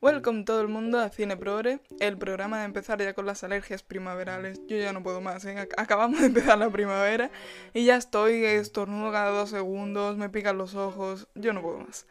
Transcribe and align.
Welcome 0.00 0.44
todo 0.44 0.60
el 0.60 0.68
mundo 0.68 1.00
a 1.00 1.08
Cine 1.08 1.36
Progre, 1.36 1.80
el 1.98 2.16
programa 2.16 2.60
de 2.60 2.66
empezar 2.66 3.00
ya 3.02 3.14
con 3.14 3.26
las 3.26 3.42
alergias 3.42 3.82
primaverales. 3.82 4.60
Yo 4.68 4.76
ya 4.76 4.92
no 4.92 5.02
puedo 5.02 5.20
más, 5.20 5.44
¿eh? 5.44 5.56
Ac- 5.56 5.74
acabamos 5.76 6.20
de 6.20 6.26
empezar 6.26 6.56
la 6.56 6.70
primavera 6.70 7.30
y 7.74 7.84
ya 7.84 7.96
estoy, 7.96 8.44
estornudo 8.44 9.10
cada 9.10 9.30
dos 9.30 9.50
segundos, 9.50 10.16
me 10.16 10.28
pican 10.28 10.56
los 10.56 10.76
ojos, 10.76 11.26
yo 11.34 11.52
no 11.52 11.62
puedo 11.62 11.78
más. 11.80 12.06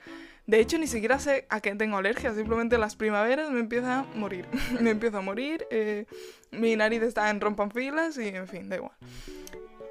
De 0.48 0.60
hecho, 0.60 0.78
ni 0.78 0.88
siquiera 0.88 1.18
sé 1.20 1.46
a 1.50 1.62
qué 1.62 1.76
tengo 1.76 1.98
alergia, 1.98 2.34
simplemente 2.34 2.78
las 2.78 2.98
primaveras 2.98 3.52
me 3.52 3.62
empieza 3.62 4.00
a 4.00 4.04
morir. 4.04 4.48
me 4.82 4.90
empiezo 4.90 5.20
a 5.20 5.22
morir, 5.22 5.66
eh, 5.72 6.08
mi 6.52 6.76
nariz 6.76 7.04
está 7.04 7.30
en 7.30 7.40
rompanfilas 7.40 8.18
y 8.18 8.28
en 8.28 8.48
fin, 8.50 8.68
da 8.68 8.76
igual. 8.78 8.94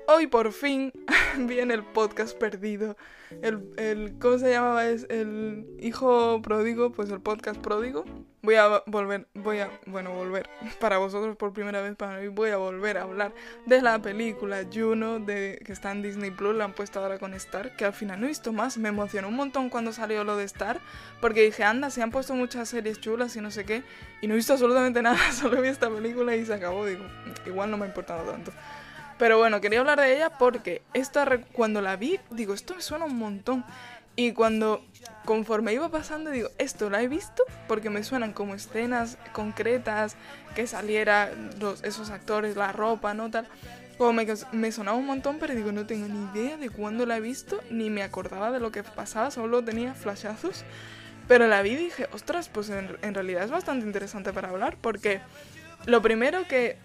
Hoy 0.08 0.28
por 0.28 0.52
fin 0.52 0.92
viene 1.36 1.74
el 1.74 1.82
podcast 1.82 2.38
perdido. 2.38 2.96
El, 3.42 3.72
el, 3.76 4.16
¿Cómo 4.20 4.38
se 4.38 4.52
llamaba? 4.52 4.86
Es 4.86 5.04
el 5.10 5.66
hijo 5.80 6.40
pródigo, 6.42 6.92
pues 6.92 7.10
el 7.10 7.20
podcast 7.20 7.60
pródigo. 7.60 8.04
Voy 8.42 8.54
a 8.54 8.84
volver, 8.86 9.26
voy 9.34 9.58
a, 9.58 9.80
bueno, 9.86 10.12
volver 10.12 10.48
para 10.80 10.98
vosotros 10.98 11.36
por 11.36 11.52
primera 11.52 11.80
vez, 11.80 11.96
para 11.96 12.20
mí 12.20 12.28
voy 12.28 12.50
a 12.50 12.56
volver 12.56 12.98
a 12.98 13.02
hablar 13.02 13.34
de 13.64 13.82
la 13.82 14.00
película 14.00 14.64
Juno, 14.72 15.18
de, 15.18 15.60
que 15.64 15.72
está 15.72 15.90
en 15.90 16.02
Disney 16.02 16.30
Plus, 16.30 16.54
la 16.54 16.66
han 16.66 16.72
puesto 16.72 17.00
ahora 17.00 17.18
con 17.18 17.34
Star, 17.34 17.74
que 17.74 17.84
al 17.84 17.92
final 17.92 18.20
no 18.20 18.26
he 18.26 18.28
visto 18.28 18.52
más. 18.52 18.78
Me 18.78 18.90
emocionó 18.90 19.26
un 19.26 19.34
montón 19.34 19.70
cuando 19.70 19.92
salió 19.92 20.22
lo 20.22 20.36
de 20.36 20.44
Star, 20.44 20.80
porque 21.20 21.42
dije, 21.42 21.64
anda, 21.64 21.90
se 21.90 22.00
han 22.00 22.12
puesto 22.12 22.32
muchas 22.36 22.68
series 22.68 23.00
chulas 23.00 23.34
y 23.34 23.40
no 23.40 23.50
sé 23.50 23.64
qué, 23.64 23.82
y 24.20 24.28
no 24.28 24.34
he 24.34 24.36
visto 24.36 24.52
absolutamente 24.52 25.02
nada, 25.02 25.32
solo 25.32 25.60
vi 25.60 25.66
esta 25.66 25.90
película 25.90 26.36
y 26.36 26.46
se 26.46 26.54
acabó. 26.54 26.86
Digo, 26.86 27.02
igual 27.44 27.72
no 27.72 27.76
me 27.76 27.86
ha 27.86 27.88
importado 27.88 28.30
tanto. 28.30 28.52
Pero 29.18 29.38
bueno, 29.38 29.60
quería 29.60 29.80
hablar 29.80 29.98
de 29.98 30.14
ella 30.14 30.30
porque 30.30 30.82
esta 30.92 31.26
cuando 31.52 31.80
la 31.80 31.96
vi, 31.96 32.20
digo, 32.30 32.54
esto 32.54 32.74
me 32.74 32.82
suena 32.82 33.06
un 33.06 33.16
montón. 33.16 33.64
Y 34.18 34.32
cuando, 34.32 34.82
conforme 35.26 35.74
iba 35.74 35.90
pasando, 35.90 36.30
digo, 36.30 36.48
esto 36.56 36.88
la 36.88 37.02
he 37.02 37.08
visto 37.08 37.42
porque 37.68 37.90
me 37.90 38.02
suenan 38.02 38.32
como 38.32 38.54
escenas 38.54 39.18
concretas, 39.32 40.16
que 40.54 40.66
saliera 40.66 41.30
los, 41.60 41.84
esos 41.84 42.10
actores, 42.10 42.56
la 42.56 42.72
ropa, 42.72 43.12
¿no? 43.12 43.30
Tal. 43.30 43.46
Como 43.98 44.14
me, 44.14 44.26
me 44.52 44.72
sonaba 44.72 44.96
un 44.96 45.06
montón, 45.06 45.38
pero 45.38 45.54
digo, 45.54 45.70
no 45.72 45.86
tengo 45.86 46.08
ni 46.08 46.38
idea 46.38 46.56
de 46.56 46.70
cuándo 46.70 47.04
la 47.04 47.18
he 47.18 47.20
visto, 47.20 47.60
ni 47.70 47.90
me 47.90 48.02
acordaba 48.02 48.50
de 48.50 48.60
lo 48.60 48.72
que 48.72 48.82
pasaba, 48.82 49.30
solo 49.30 49.62
tenía 49.62 49.94
flashazos. 49.94 50.64
Pero 51.28 51.46
la 51.46 51.60
vi 51.60 51.72
y 51.72 51.76
dije, 51.76 52.08
ostras, 52.12 52.48
pues 52.48 52.70
en, 52.70 52.96
en 53.02 53.14
realidad 53.14 53.44
es 53.44 53.50
bastante 53.50 53.84
interesante 53.84 54.32
para 54.32 54.48
hablar, 54.48 54.76
porque 54.80 55.20
lo 55.84 56.00
primero 56.00 56.46
que 56.48 56.78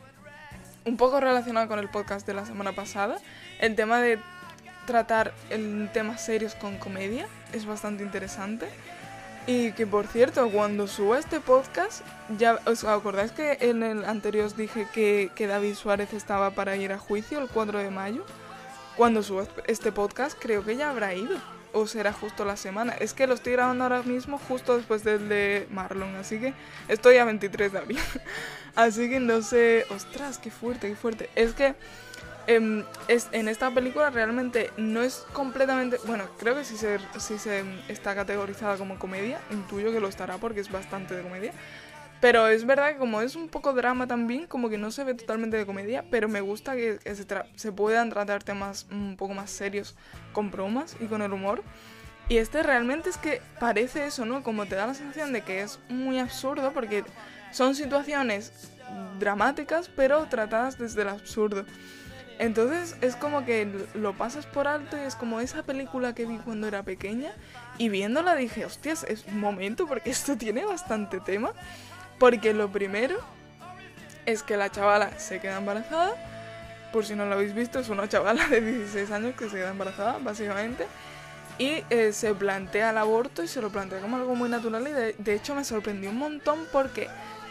un 0.86 0.98
poco 0.98 1.20
relacionado 1.20 1.68
con 1.68 1.80
el 1.80 1.90
podcast 1.90 2.26
de 2.26 2.34
la 2.34 2.46
semana 2.46 2.74
pasada, 2.74 3.18
el 3.60 3.76
tema 3.76 4.02
de 4.02 4.20
tratar 4.86 5.34
el 5.50 5.90
temas 5.94 6.24
serios 6.24 6.56
con 6.56 6.78
comedia 6.78 7.28
es 7.54 7.66
bastante 7.66 8.04
interesante. 8.04 8.68
Y 9.48 9.72
que 9.72 9.88
por 9.88 10.06
cierto, 10.06 10.50
cuando 10.52 10.88
suba 10.88 11.18
este 11.18 11.40
podcast, 11.40 12.06
ya 12.38 12.60
os 12.66 12.84
acordáis 12.84 13.32
que 13.32 13.58
en 13.62 13.82
el 13.82 14.06
anterior 14.06 14.46
os 14.46 14.56
dije 14.56 14.88
que, 14.94 15.32
que 15.36 15.48
David 15.48 15.74
Suárez 15.74 16.14
estaba 16.14 16.52
para 16.52 16.76
ir 16.76 16.92
a 16.92 17.00
juicio 17.00 17.40
el 17.40 17.48
4 17.48 17.80
de 17.80 17.90
mayo. 17.90 18.24
Cuando 18.98 19.24
suba 19.24 19.46
este 19.66 19.92
podcast, 19.92 20.38
creo 20.40 20.64
que 20.64 20.76
ya 20.76 20.92
habrá 20.92 21.16
ido. 21.16 21.38
O 21.74 21.88
será 21.88 22.12
justo 22.14 22.46
la 22.46 22.58
semana. 22.58 22.94
Es 22.94 23.14
que 23.14 23.28
lo 23.28 23.34
estoy 23.34 23.54
grabando 23.54 23.84
ahora 23.84 24.04
mismo 24.04 24.38
justo 24.38 24.78
después 24.78 25.04
del 25.04 25.30
de 25.30 25.68
Marlon. 25.72 26.16
Así 26.16 26.40
que 26.40 26.54
estoy 26.88 27.18
a 27.18 27.26
23 27.26 27.72
de 27.72 27.78
abril. 27.78 28.00
Así 28.76 29.10
que 29.10 29.20
no 29.20 29.42
sé. 29.42 29.86
Ostras, 29.90 30.38
qué 30.38 30.52
fuerte, 30.52 30.90
qué 30.90 30.96
fuerte. 30.96 31.30
Es 31.36 31.54
que 31.54 31.76
eh, 32.48 32.84
es, 33.08 33.30
en 33.32 33.48
esta 33.48 33.72
película 33.72 34.10
realmente 34.10 34.72
no 34.78 35.02
es 35.02 35.26
completamente. 35.34 35.98
Bueno, 36.06 36.26
creo 36.40 36.56
que 36.56 36.64
sí 36.64 36.78
se, 36.78 37.00
sí 37.20 37.38
se 37.38 37.64
está 37.88 38.16
categorizada 38.16 38.78
como 38.78 39.00
comedia. 39.00 39.40
Intuyo 39.52 39.92
que 39.92 40.00
lo 40.00 40.08
estará 40.08 40.38
porque 40.38 40.60
es 40.60 40.72
bastante 40.72 41.16
de 41.16 41.24
comedia. 41.24 41.54
Pero 42.22 42.48
es 42.48 42.66
verdad 42.66 42.94
que 42.94 42.98
como 42.98 43.22
es 43.22 43.36
un 43.36 43.50
poco 43.50 43.74
drama 43.74 44.08
también, 44.08 44.46
como 44.46 44.70
que 44.70 44.78
no 44.78 44.92
se 44.92 45.04
ve 45.04 45.16
totalmente 45.16 45.58
de 45.58 45.66
comedia, 45.66 46.06
pero 46.10 46.30
me 46.30 46.40
gusta 46.40 46.76
que, 46.76 47.00
que 47.04 47.16
se, 47.16 47.26
se, 47.56 47.72
puedan 47.72 48.12
tratar 48.12 48.44
temas 48.44 48.86
un 48.92 49.18
poco 49.18 49.34
más 49.34 49.50
serios 49.50 49.96
con 50.32 50.52
bromas 50.52 50.96
y 51.00 51.06
con 51.06 51.24
el 51.24 51.34
humor. 51.34 51.64
Y 52.30 52.38
este 52.38 52.64
realmente 52.64 53.10
es 53.10 53.18
que 53.18 53.42
parece 53.60 54.06
eso, 54.06 54.26
¿no? 54.26 54.44
Como 54.44 54.68
te 54.68 54.76
da 54.76 54.88
la 54.88 54.94
sensación 54.94 55.34
de 55.34 55.42
que 55.42 55.62
es 55.62 55.80
muy 55.90 56.20
absurdo 56.20 56.72
porque 56.72 57.04
son 57.52 57.76
situaciones 57.76 58.72
dramáticas, 59.20 59.90
pero 59.90 60.26
tratadas 60.28 60.78
desde 60.78 61.02
el 61.02 61.10
absurdo. 61.10 61.66
Entonces 62.40 62.96
es 63.02 63.16
como 63.16 63.46
que 63.46 63.68
lo 63.94 64.14
pasas 64.14 64.46
por 64.46 64.68
alto 64.68 64.98
y 64.98 65.02
es 65.02 65.16
como 65.16 65.42
esa 65.42 65.62
película 65.62 66.16
que 66.16 66.26
vi 66.26 66.38
cuando 66.38 66.68
era 66.68 66.82
pequeña 66.82 67.32
y 67.78 67.90
viéndola 67.90 68.36
dije, 68.36 68.66
hostias, 68.66 69.06
es 69.08 69.26
un 69.28 69.40
momento 69.40 69.86
porque 69.86 70.10
esto 70.12 70.36
tiene 70.38 70.66
bastante 70.66 71.20
tema. 71.20 71.52
Porque 72.22 72.54
lo 72.54 72.72
primero 72.72 73.18
es 74.28 74.44
que 74.44 74.56
la 74.56 74.70
chavala 74.70 75.18
se 75.18 75.40
queda 75.40 75.58
embarazada. 75.58 76.14
Por 76.94 77.04
si 77.04 77.16
no 77.16 77.26
lo 77.26 77.34
habéis 77.34 77.56
visto, 77.56 77.80
es 77.80 77.90
una 77.90 78.08
chavala 78.08 78.48
de 78.48 78.62
16 78.62 79.10
años 79.10 79.34
que 79.36 79.50
se 79.50 79.56
queda 79.56 79.72
embarazada, 79.72 80.20
básicamente. 80.20 80.86
Y 81.58 81.84
eh, 81.90 82.14
se 82.14 82.36
plantea 82.36 82.92
el 82.92 83.00
aborto 83.00 83.42
y 83.42 83.48
se 83.48 83.60
lo 83.60 83.72
plantea 83.72 84.02
como 84.02 84.18
algo 84.18 84.36
muy 84.36 84.50
natural. 84.50 84.88
Y 84.88 84.92
de, 85.24 85.34
hecho 85.34 85.56
me 85.56 85.64
sorprendió 85.64 86.12
un 86.12 86.20
montón 86.20 86.68
porque 86.72 87.08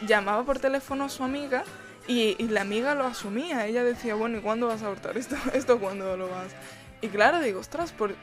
llamaba 0.06 0.44
por 0.44 0.60
teléfono 0.60 1.06
a 1.06 1.08
su 1.08 1.24
amiga 1.24 1.64
y, 2.06 2.36
y, 2.38 2.46
la 2.46 2.60
amiga 2.60 2.94
lo 2.94 3.06
asumía. 3.06 3.66
Ella 3.66 3.82
decía, 3.82 4.14
bueno, 4.14 4.38
¿y 4.38 4.40
cuándo 4.40 4.68
vas 4.68 4.84
a 4.84 4.86
abortar? 4.86 5.18
¿Esto, 5.18 5.34
esto 5.52 5.80
cuándo 5.80 6.16
lo 6.16 6.28
vas? 6.28 6.52
Y 7.00 7.08
claro, 7.08 7.40
digo, 7.40 7.58
ostras, 7.58 7.90
por, 7.90 8.14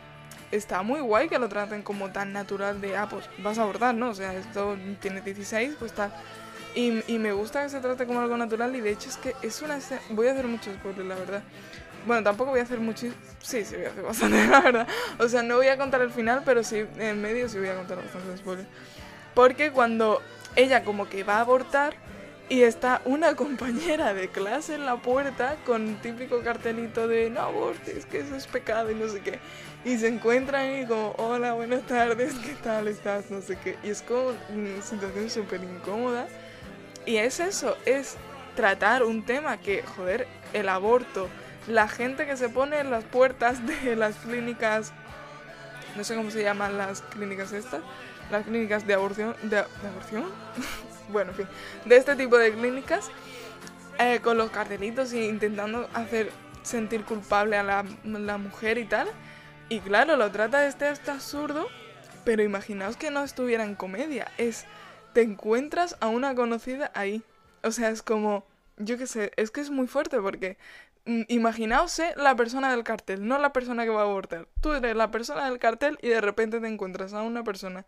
está 0.52 0.82
muy 0.82 1.00
guay 1.02 1.30
que 1.30 1.40
lo 1.40 1.50
traten 1.50 1.84
como 1.84 2.12
tan 2.12 2.34
natural 2.34 2.80
de, 2.82 2.96
ah, 2.96 3.08
pues 3.10 3.30
vas 3.40 3.58
a 3.58 3.64
abortar, 3.64 3.96
¿no? 3.96 4.10
O 4.10 4.14
sea, 4.14 4.34
esto 4.34 4.78
tiene 5.02 5.22
16, 5.22 5.76
pues 5.80 5.94
tal. 5.94 6.12
Y, 6.76 7.04
y, 7.12 7.18
me 7.18 7.32
gusta 7.32 7.64
que 7.64 7.70
se 7.70 7.80
trate 7.80 8.06
como 8.06 8.20
algo 8.20 8.38
natural 8.38 8.76
y 8.76 8.82
de 8.82 8.92
hecho 8.92 9.10
es 9.10 9.18
que 9.18 9.36
es 9.42 9.62
una 9.62 9.78
escena... 9.78 10.02
Voy 10.10 10.28
a 10.28 10.34
hacer 10.34 10.46
muchos 10.46 10.76
spoilers, 10.76 11.08
la 11.08 11.16
verdad. 11.16 11.44
Bueno, 12.06 12.24
tampoco 12.24 12.52
voy 12.52 12.60
a 12.60 12.64
hacer 12.64 12.80
muchos... 12.80 13.14
Sí, 13.42 13.66
sí, 13.66 13.76
voy 13.76 13.86
a 13.86 13.90
hacer 13.90 14.04
bastante, 14.04 14.48
la 14.52 14.62
verdad. 14.62 14.88
O 15.18 15.28
sea, 15.28 15.42
no 15.42 15.56
voy 15.56 15.68
a 15.68 15.78
contar 15.78 16.02
el 16.02 16.12
final, 16.12 16.44
pero 16.46 16.64
sí, 16.64 16.86
en 16.98 17.22
medio 17.22 17.50
sí 17.50 17.58
voy 17.58 17.70
a 17.70 17.76
contar 17.76 17.98
bastantes 17.98 18.40
spoilers. 18.40 18.68
Porque 19.34 19.72
cuando 19.72 20.22
ella 20.56 20.84
como 20.84 21.10
que 21.10 21.24
va 21.24 21.38
a 21.38 21.42
abortar 21.42 21.96
y 22.50 22.62
está 22.64 23.02
una 23.06 23.36
compañera 23.36 24.14
de 24.14 24.30
clase 24.30 24.76
en 24.76 24.86
la 24.86 24.98
puerta 24.98 25.58
con 25.66 25.96
típico 25.96 26.42
cartelito 26.42 27.08
de 27.08 27.30
no 27.30 27.42
abortes, 27.42 28.06
que 28.06 28.20
eso 28.20 28.36
es 28.36 28.48
pecado 28.48 28.90
y 28.90 28.96
no 28.96 29.10
sé 29.10 29.22
qué. 29.22 29.40
Y 29.84 29.98
se 29.98 30.08
encuentran 30.08 30.82
y 30.82 30.86
como, 30.86 31.12
hola, 31.18 31.54
buenas 31.54 31.84
tardes, 31.84 32.34
¿qué 32.36 32.54
tal 32.64 32.88
estás? 32.88 33.30
No 33.32 33.42
sé 33.42 33.58
qué. 33.58 33.78
Y 33.84 33.90
es 33.90 34.02
como 34.02 34.34
una 34.50 34.82
situación 34.82 35.30
súper 35.30 35.62
incómoda. 35.62 36.28
Y 37.06 37.18
es 37.18 37.40
eso, 37.40 37.78
es 37.86 38.16
tratar 38.56 39.04
un 39.04 39.26
tema 39.26 39.58
que, 39.58 39.84
joder, 39.84 40.28
el 40.54 40.70
aborto, 40.70 41.28
la 41.68 41.88
gente 41.88 42.26
que 42.26 42.38
se 42.38 42.50
pone 42.50 42.80
en 42.80 42.92
las 42.92 43.04
puertas 43.04 43.60
de 43.66 43.96
las 43.96 44.16
clínicas, 44.16 44.94
no 45.96 46.04
sé 46.04 46.16
cómo 46.16 46.32
se 46.32 46.44
llaman 46.44 46.78
las 46.78 47.02
clínicas 47.02 47.52
estas, 47.52 47.82
las 48.32 48.46
clínicas 48.46 48.88
de 48.88 48.94
aborción, 48.94 49.36
de, 49.44 49.58
¿de 49.58 49.88
aborción? 49.90 50.26
bueno, 51.10 51.32
en 51.32 51.38
fin, 51.38 51.48
de 51.86 51.98
este 51.98 52.16
tipo 52.16 52.38
de 52.38 52.54
clínicas, 52.54 53.10
eh, 54.00 54.20
con 54.22 54.38
los 54.38 54.52
cartelitos 54.52 55.12
e 55.14 55.26
intentando 55.26 55.90
hacer 55.94 56.32
sentir 56.62 57.04
culpable 57.04 57.58
a 57.58 57.64
la, 57.64 57.86
la 58.04 58.38
mujer 58.38 58.78
y 58.78 58.86
tal. 58.86 59.08
Y 59.70 59.80
claro, 59.80 60.16
lo 60.16 60.32
trata 60.32 60.62
de 60.62 60.68
este 60.68 60.86
hasta 60.86 61.14
absurdo, 61.14 61.68
pero 62.24 62.44
imaginaos 62.44 62.98
que 62.98 63.12
no 63.12 63.24
estuviera 63.24 63.64
en 63.64 63.76
comedia, 63.76 64.32
es 64.38 64.66
te 65.14 65.22
encuentras 65.22 65.98
a 66.00 66.08
una 66.10 66.36
conocida 66.36 66.92
ahí. 66.94 67.24
O 67.64 67.72
sea, 67.72 67.90
es 67.90 68.04
como, 68.04 68.46
yo 68.78 68.98
qué 68.98 69.08
sé, 69.08 69.32
es 69.36 69.50
que 69.50 69.62
es 69.62 69.72
muy 69.72 69.88
fuerte 69.88 70.20
porque 70.22 70.58
mm, 71.06 71.24
imaginaos 71.28 72.00
la 72.16 72.36
persona 72.36 72.70
del 72.70 72.84
cartel, 72.84 73.28
no 73.28 73.40
la 73.40 73.52
persona 73.52 73.84
que 73.84 73.90
va 73.90 74.02
a 74.02 74.04
abortar. 74.04 74.48
Tú 74.62 74.74
eres 74.74 74.96
la 74.96 75.10
persona 75.10 75.50
del 75.50 75.58
cartel 75.58 75.98
y 76.02 76.10
de 76.10 76.22
repente 76.22 76.60
te 76.60 76.68
encuentras 76.68 77.14
a 77.14 77.24
una 77.24 77.44
persona 77.44 77.86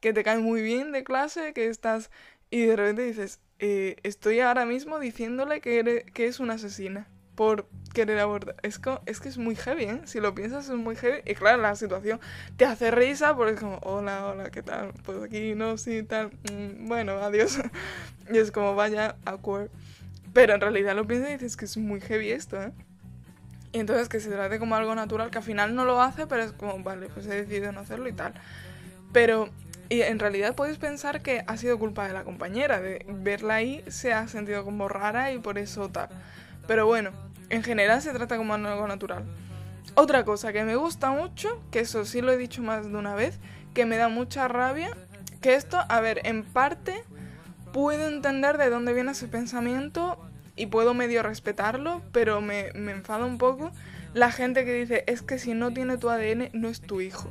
que 0.00 0.12
te 0.12 0.24
cae 0.24 0.38
muy 0.38 0.60
bien 0.60 0.90
de 0.90 1.04
clase, 1.04 1.52
que 1.52 1.68
estás 1.68 2.10
y 2.52 2.66
de 2.66 2.76
repente 2.76 3.02
dices, 3.02 3.40
eh, 3.60 3.96
estoy 4.02 4.40
ahora 4.40 4.66
mismo 4.66 4.98
diciéndole 4.98 5.62
que, 5.62 5.78
eres, 5.78 6.04
que 6.12 6.26
es 6.26 6.38
una 6.38 6.54
asesina 6.54 7.08
por 7.34 7.66
querer 7.94 8.18
abortar. 8.18 8.56
Es, 8.62 8.78
es 9.06 9.20
que 9.20 9.30
es 9.30 9.38
muy 9.38 9.56
heavy, 9.56 9.84
¿eh? 9.84 10.02
Si 10.04 10.20
lo 10.20 10.34
piensas 10.34 10.68
es 10.68 10.76
muy 10.76 10.94
heavy. 10.94 11.22
Y 11.24 11.34
claro, 11.34 11.62
la 11.62 11.74
situación 11.76 12.20
te 12.58 12.66
hace 12.66 12.90
risa 12.90 13.34
porque 13.34 13.54
es 13.54 13.60
como, 13.60 13.78
hola, 13.78 14.26
hola, 14.26 14.50
¿qué 14.50 14.62
tal? 14.62 14.92
Pues 15.02 15.22
aquí 15.22 15.54
no, 15.54 15.78
sí, 15.78 16.02
tal. 16.02 16.30
Mm, 16.52 16.88
bueno, 16.88 17.12
adiós. 17.12 17.58
y 18.30 18.36
es 18.36 18.52
como, 18.52 18.74
vaya, 18.74 19.16
awkward. 19.24 19.70
Pero 20.34 20.54
en 20.54 20.60
realidad 20.60 20.94
lo 20.94 21.06
piensas 21.06 21.30
y 21.30 21.32
dices 21.32 21.56
que 21.56 21.64
es 21.64 21.78
muy 21.78 22.02
heavy 22.02 22.32
esto, 22.32 22.62
¿eh? 22.62 22.72
Y 23.72 23.78
entonces 23.78 24.10
que 24.10 24.20
se 24.20 24.28
trate 24.28 24.58
como 24.58 24.74
algo 24.74 24.94
natural, 24.94 25.30
que 25.30 25.38
al 25.38 25.44
final 25.44 25.74
no 25.74 25.86
lo 25.86 26.02
hace, 26.02 26.26
pero 26.26 26.42
es 26.42 26.52
como, 26.52 26.82
vale, 26.82 27.08
pues 27.08 27.24
he 27.28 27.46
decidido 27.46 27.72
no 27.72 27.80
hacerlo 27.80 28.10
y 28.10 28.12
tal. 28.12 28.34
Pero 29.10 29.48
y 29.88 30.02
en 30.02 30.18
realidad 30.18 30.54
podéis 30.54 30.78
pensar 30.78 31.22
que 31.22 31.44
ha 31.46 31.56
sido 31.56 31.78
culpa 31.78 32.06
de 32.06 32.12
la 32.12 32.24
compañera, 32.24 32.80
de 32.80 33.04
verla 33.08 33.56
ahí 33.56 33.84
se 33.88 34.12
ha 34.12 34.26
sentido 34.28 34.64
como 34.64 34.88
rara 34.88 35.32
y 35.32 35.38
por 35.38 35.58
eso 35.58 35.88
tal. 35.88 36.08
Pero 36.66 36.86
bueno, 36.86 37.10
en 37.50 37.62
general 37.62 38.00
se 38.00 38.12
trata 38.12 38.36
como 38.36 38.54
algo 38.54 38.88
natural. 38.88 39.24
Otra 39.94 40.24
cosa 40.24 40.52
que 40.52 40.64
me 40.64 40.76
gusta 40.76 41.10
mucho, 41.10 41.62
que 41.70 41.80
eso 41.80 42.04
sí 42.04 42.22
lo 42.22 42.32
he 42.32 42.36
dicho 42.38 42.62
más 42.62 42.90
de 42.90 42.96
una 42.96 43.14
vez, 43.14 43.38
que 43.74 43.84
me 43.84 43.96
da 43.96 44.08
mucha 44.08 44.48
rabia, 44.48 44.90
Que 45.40 45.54
esto, 45.54 45.76
a 45.88 46.00
ver, 46.00 46.20
en 46.24 46.44
parte 46.44 47.02
puedo 47.72 48.06
entender 48.06 48.58
de 48.58 48.70
dónde 48.70 48.92
viene 48.92 49.10
ese 49.10 49.26
pensamiento 49.26 50.18
y 50.54 50.66
puedo 50.66 50.94
medio 50.94 51.22
respetarlo, 51.22 52.00
pero 52.12 52.40
me, 52.40 52.72
me 52.74 52.92
enfada 52.92 53.24
un 53.24 53.38
poco 53.38 53.72
la 54.14 54.30
gente 54.30 54.64
que 54.64 54.74
dice, 54.74 55.04
es 55.06 55.22
que 55.22 55.38
si 55.38 55.54
no 55.54 55.72
tiene 55.72 55.96
tu 55.96 56.10
ADN, 56.10 56.50
no 56.52 56.68
es 56.68 56.80
tu 56.80 57.00
hijo. 57.00 57.30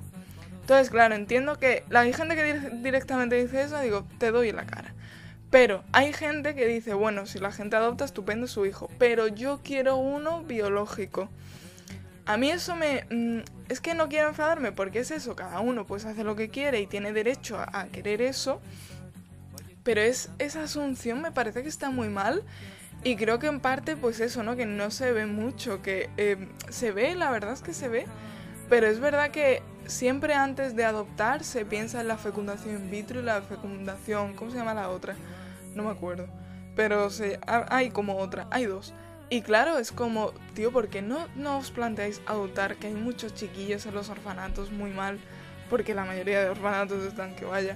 Entonces, 0.61 0.89
claro, 0.89 1.15
entiendo 1.15 1.57
que 1.57 1.83
hay 1.93 2.13
gente 2.13 2.35
que 2.35 2.71
directamente 2.81 3.35
dice 3.35 3.63
eso, 3.63 3.79
digo, 3.81 4.07
te 4.17 4.31
doy 4.31 4.51
la 4.51 4.65
cara. 4.65 4.93
Pero 5.51 5.83
hay 5.91 6.13
gente 6.13 6.55
que 6.55 6.65
dice, 6.65 6.93
bueno, 6.93 7.25
si 7.25 7.39
la 7.39 7.51
gente 7.51 7.75
adopta, 7.75 8.05
estupendo 8.05 8.47
su 8.47 8.65
hijo, 8.65 8.89
pero 8.97 9.27
yo 9.27 9.59
quiero 9.63 9.97
uno 9.97 10.43
biológico. 10.43 11.29
A 12.25 12.37
mí 12.37 12.49
eso 12.49 12.75
me... 12.75 13.05
Mm, 13.09 13.39
es 13.67 13.81
que 13.81 13.93
no 13.93 14.07
quiero 14.07 14.29
enfadarme 14.29 14.71
porque 14.71 14.99
es 14.99 15.11
eso, 15.11 15.35
cada 15.35 15.59
uno 15.59 15.85
pues 15.85 16.05
hace 16.05 16.23
lo 16.23 16.35
que 16.35 16.49
quiere 16.49 16.79
y 16.79 16.87
tiene 16.87 17.11
derecho 17.11 17.57
a, 17.59 17.85
querer 17.87 18.21
eso. 18.21 18.61
Pero 19.83 19.99
es, 19.99 20.29
esa 20.39 20.63
asunción 20.63 21.21
me 21.21 21.31
parece 21.33 21.63
que 21.63 21.69
está 21.69 21.89
muy 21.89 22.07
mal 22.07 22.43
y 23.03 23.17
creo 23.17 23.39
que 23.39 23.47
en 23.47 23.59
parte 23.59 23.97
pues 23.97 24.21
eso, 24.21 24.43
¿no? 24.43 24.55
Que 24.55 24.65
no 24.65 24.89
se 24.91 25.11
ve 25.11 25.25
mucho, 25.25 25.81
que 25.81 26.09
eh, 26.15 26.47
se 26.69 26.91
ve, 26.91 27.15
la 27.15 27.31
verdad 27.31 27.53
es 27.53 27.61
que 27.61 27.73
se 27.73 27.89
ve, 27.89 28.05
pero 28.71 28.87
es 28.87 29.01
verdad 29.01 29.31
que 29.31 29.61
siempre 29.85 30.33
antes 30.33 30.77
de 30.77 30.85
adoptar 30.85 31.43
se 31.43 31.65
piensa 31.65 31.99
en 31.99 32.07
la 32.07 32.15
fecundación 32.15 32.75
in 32.77 32.89
vitro 32.89 33.19
y 33.19 33.23
la 33.23 33.41
fecundación, 33.41 34.33
¿cómo 34.33 34.49
se 34.49 34.57
llama 34.57 34.73
la 34.73 34.87
otra? 34.87 35.17
no 35.75 35.83
me 35.83 35.89
acuerdo. 35.89 36.27
Pero 36.73 37.09
hay 37.69 37.89
como 37.89 38.15
otra, 38.15 38.47
hay 38.49 38.67
dos. 38.67 38.93
Y 39.29 39.41
claro, 39.41 39.77
es 39.77 39.91
como, 39.91 40.31
tío, 40.53 40.71
¿por 40.71 40.87
qué 40.87 41.01
no, 41.01 41.27
no 41.35 41.57
os 41.57 41.69
planteáis 41.69 42.21
adoptar? 42.25 42.77
Que 42.77 42.87
hay 42.87 42.93
muchos 42.93 43.33
chiquillos 43.33 43.85
en 43.87 43.93
los 43.93 44.07
orfanatos 44.07 44.71
muy 44.71 44.91
mal, 44.91 45.19
porque 45.69 45.93
la 45.93 46.05
mayoría 46.05 46.41
de 46.41 46.47
orfanatos 46.47 47.03
están 47.03 47.35
que 47.35 47.43
vaya. 47.43 47.75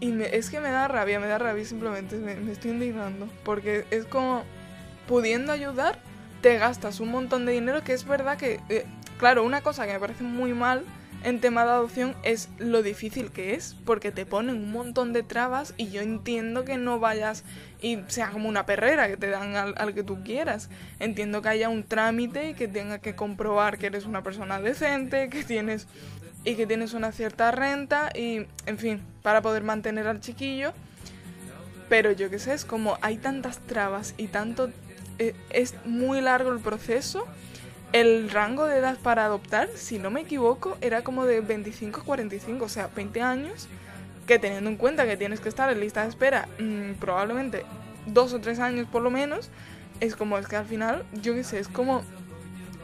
Y 0.00 0.12
es 0.24 0.50
que 0.50 0.60
me 0.60 0.70
da 0.70 0.88
rabia, 0.88 1.20
me 1.20 1.26
da 1.26 1.38
rabia 1.38 1.64
simplemente, 1.64 2.16
me, 2.16 2.52
estoy 2.52 2.72
indignando. 2.72 3.30
Porque 3.44 3.86
es 3.90 4.04
como, 4.04 4.44
pudiendo 5.08 5.52
ayudar, 5.52 5.98
te 6.42 6.58
gastas 6.58 7.00
un 7.00 7.10
montón 7.10 7.46
de 7.46 7.52
dinero, 7.52 7.82
que 7.82 7.94
es 7.94 8.04
verdad 8.04 8.36
que, 8.36 8.60
eh, 8.68 8.84
claro, 9.20 9.44
una 9.44 9.60
cosa 9.60 9.86
que 9.86 9.92
me 9.92 10.00
parece 10.00 10.24
muy 10.24 10.54
mal 10.54 10.82
en 11.24 11.40
tema 11.40 11.66
de 11.66 11.72
adopción 11.72 12.16
es 12.22 12.48
lo 12.56 12.82
difícil 12.82 13.30
que 13.30 13.52
es, 13.52 13.76
porque 13.84 14.10
te 14.12 14.24
ponen 14.24 14.56
un 14.56 14.72
montón 14.72 15.12
de 15.12 15.22
trabas 15.22 15.74
y 15.76 15.90
yo 15.90 16.00
entiendo 16.00 16.64
que 16.64 16.78
no 16.78 16.98
vayas 16.98 17.44
y 17.82 17.98
sea 18.06 18.30
como 18.30 18.48
una 18.48 18.64
perrera 18.64 19.08
que 19.08 19.18
te 19.18 19.28
dan 19.28 19.54
al, 19.56 19.94
que 19.94 20.02
tú 20.02 20.24
quieras. 20.24 20.70
Entiendo 21.00 21.42
que 21.42 21.50
haya 21.50 21.68
un 21.68 21.82
trámite 21.82 22.48
y 22.48 22.54
que 22.54 22.66
tenga 22.66 22.98
que 22.98 23.14
comprobar 23.14 23.76
que 23.76 23.88
eres 23.88 24.06
una 24.06 24.22
persona 24.22 24.58
decente, 24.58 25.28
que 25.28 25.44
tienes 25.44 25.86
y 26.42 26.54
que 26.54 26.66
tienes 26.66 26.94
una 26.94 27.12
cierta 27.12 27.50
renta 27.50 28.08
y, 28.14 28.46
en 28.64 28.78
fin, 28.78 29.02
para 29.22 29.42
poder 29.42 29.64
mantener 29.64 30.06
al 30.06 30.20
chiquillo. 30.20 30.72
Pero 31.90 32.12
yo 32.12 32.30
qué 32.30 32.38
sé, 32.38 32.54
es 32.54 32.64
como 32.64 32.96
hay 33.02 33.18
tantas 33.18 33.58
trabas 33.58 34.14
y 34.16 34.28
tanto... 34.28 34.70
Eh, 35.18 35.34
es 35.50 35.74
muy 35.84 36.22
largo 36.22 36.50
el 36.50 36.60
proceso 36.60 37.26
el 37.92 38.30
rango 38.30 38.66
de 38.66 38.78
edad 38.78 38.96
para 39.02 39.24
adoptar, 39.24 39.68
si 39.74 39.98
no 39.98 40.10
me 40.10 40.20
equivoco, 40.20 40.76
era 40.80 41.02
como 41.02 41.26
de 41.26 41.40
25 41.40 42.00
a 42.00 42.04
45, 42.04 42.64
o 42.64 42.68
sea, 42.68 42.88
20 42.94 43.20
años, 43.22 43.68
que 44.26 44.38
teniendo 44.38 44.70
en 44.70 44.76
cuenta 44.76 45.06
que 45.06 45.16
tienes 45.16 45.40
que 45.40 45.48
estar 45.48 45.70
en 45.72 45.80
lista 45.80 46.02
de 46.02 46.08
espera 46.08 46.48
mm, 46.58 46.92
probablemente 47.00 47.64
dos 48.06 48.32
o 48.32 48.40
tres 48.40 48.60
años 48.60 48.86
por 48.90 49.02
lo 49.02 49.10
menos, 49.10 49.50
es 50.00 50.16
como 50.16 50.38
es 50.38 50.46
que 50.46 50.56
al 50.56 50.66
final, 50.66 51.04
yo 51.20 51.34
qué 51.34 51.44
sé, 51.44 51.58
es 51.58 51.68
como... 51.68 52.02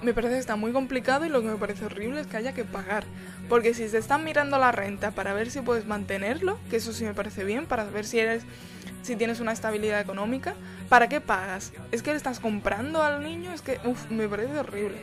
Me 0.02 0.12
parece 0.12 0.34
que 0.34 0.40
está 0.40 0.56
muy 0.56 0.72
complicado 0.72 1.24
y 1.24 1.28
lo 1.28 1.40
que 1.40 1.48
me 1.48 1.56
parece 1.56 1.86
horrible 1.86 2.20
es 2.20 2.26
que 2.26 2.36
haya 2.36 2.52
que 2.52 2.64
pagar. 2.64 3.04
Porque 3.48 3.74
si 3.74 3.88
se 3.88 3.98
están 3.98 4.24
mirando 4.24 4.58
la 4.58 4.72
renta 4.72 5.10
para 5.10 5.32
ver 5.32 5.50
si 5.50 5.60
puedes 5.60 5.86
mantenerlo, 5.86 6.58
que 6.70 6.76
eso 6.76 6.92
sí 6.92 7.04
me 7.04 7.14
parece 7.14 7.44
bien, 7.44 7.66
para 7.66 7.84
ver 7.84 8.04
si 8.04 8.18
eres 8.18 8.44
si 9.02 9.14
tienes 9.14 9.38
una 9.40 9.52
estabilidad 9.52 10.00
económica, 10.00 10.54
¿para 10.88 11.08
qué 11.08 11.20
pagas? 11.20 11.72
¿Es 11.92 12.02
que 12.02 12.10
le 12.10 12.16
estás 12.16 12.40
comprando 12.40 13.02
al 13.02 13.22
niño? 13.22 13.52
Es 13.52 13.62
que, 13.62 13.78
uff, 13.84 14.10
me 14.10 14.28
parece 14.28 14.58
horrible. 14.58 14.98